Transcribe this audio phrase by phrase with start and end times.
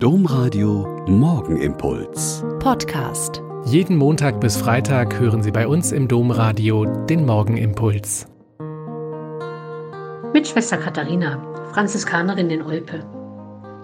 [0.00, 2.44] Domradio Morgenimpuls.
[2.60, 3.42] Podcast.
[3.64, 8.28] Jeden Montag bis Freitag hören Sie bei uns im Domradio den Morgenimpuls.
[10.32, 11.42] Mit Schwester Katharina,
[11.72, 13.04] Franziskanerin in Olpe.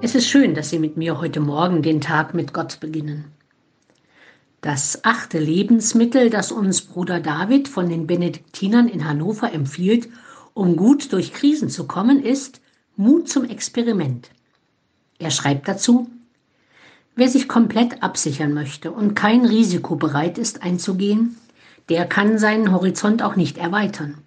[0.03, 3.33] Es ist schön, dass Sie mit mir heute Morgen den Tag mit Gott beginnen.
[4.61, 10.09] Das achte Lebensmittel, das uns Bruder David von den Benediktinern in Hannover empfiehlt,
[10.53, 12.61] um gut durch Krisen zu kommen, ist
[12.95, 14.31] Mut zum Experiment.
[15.25, 16.11] Er schreibt dazu,
[17.17, 21.37] wer sich komplett absichern möchte und kein Risiko bereit ist einzugehen,
[21.89, 24.19] der kann seinen Horizont auch nicht erweitern.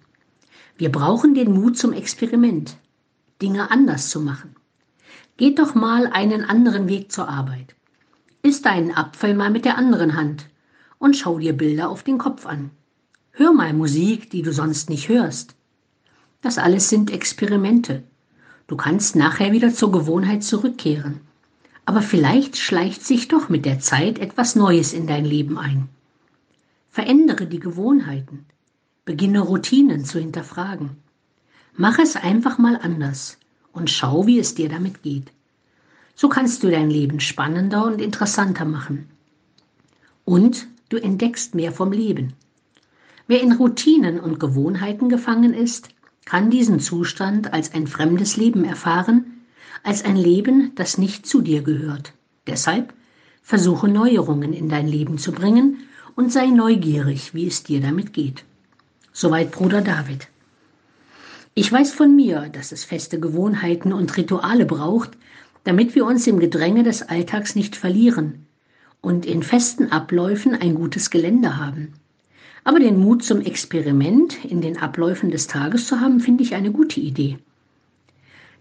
[0.76, 2.78] Wir brauchen den Mut zum Experiment,
[3.40, 4.56] Dinge anders zu machen.
[5.36, 7.76] Geht doch mal einen anderen Weg zur Arbeit.
[8.42, 10.46] Iss deinen Apfel mal mit der anderen Hand
[10.98, 12.72] und schau dir Bilder auf den Kopf an.
[13.30, 15.54] Hör mal Musik, die du sonst nicht hörst.
[16.42, 18.02] Das alles sind Experimente,
[18.68, 21.22] Du kannst nachher wieder zur Gewohnheit zurückkehren.
[21.86, 25.88] Aber vielleicht schleicht sich doch mit der Zeit etwas Neues in dein Leben ein.
[26.90, 28.44] Verändere die Gewohnheiten.
[29.06, 30.90] Beginne Routinen zu hinterfragen.
[31.76, 33.38] Mach es einfach mal anders
[33.72, 35.32] und schau, wie es dir damit geht.
[36.14, 39.08] So kannst du dein Leben spannender und interessanter machen.
[40.26, 42.34] Und du entdeckst mehr vom Leben.
[43.28, 45.88] Wer in Routinen und Gewohnheiten gefangen ist,
[46.28, 49.46] kann diesen Zustand als ein fremdes Leben erfahren,
[49.82, 52.12] als ein Leben, das nicht zu dir gehört.
[52.46, 52.92] Deshalb
[53.40, 58.44] versuche Neuerungen in dein Leben zu bringen und sei neugierig, wie es dir damit geht.
[59.10, 60.28] Soweit Bruder David.
[61.54, 65.12] Ich weiß von mir, dass es feste Gewohnheiten und Rituale braucht,
[65.64, 68.44] damit wir uns im Gedränge des Alltags nicht verlieren
[69.00, 71.94] und in festen Abläufen ein gutes Gelände haben.
[72.68, 76.70] Aber den Mut zum Experiment in den Abläufen des Tages zu haben, finde ich eine
[76.70, 77.38] gute Idee.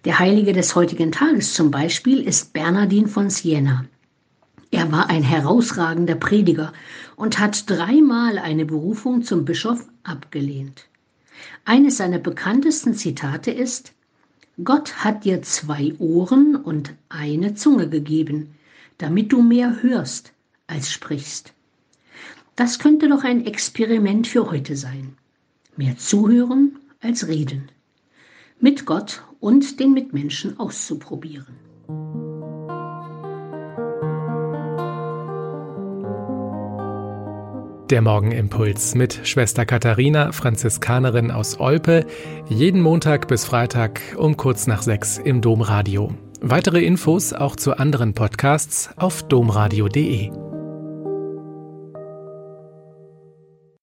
[0.05, 3.83] Der Heilige des heutigen Tages zum Beispiel ist Bernardin von Siena.
[4.71, 6.71] Er war ein herausragender Prediger
[7.17, 10.85] und hat dreimal eine Berufung zum Bischof abgelehnt.
[11.65, 13.91] Eines seiner bekanntesten Zitate ist,
[14.63, 18.55] Gott hat dir zwei Ohren und eine Zunge gegeben,
[18.99, 20.31] damit du mehr hörst
[20.65, 21.51] als sprichst.
[22.57, 25.15] Das könnte doch ein Experiment für heute sein.
[25.77, 27.69] Mehr zuhören als reden.
[28.59, 31.55] Mit Gott und den Mitmenschen auszuprobieren.
[37.91, 42.07] Der Morgenimpuls mit Schwester Katharina, Franziskanerin aus Olpe,
[42.49, 46.11] jeden Montag bis Freitag um kurz nach sechs im Domradio.
[46.41, 50.46] Weitere Infos auch zu anderen Podcasts auf domradio.de.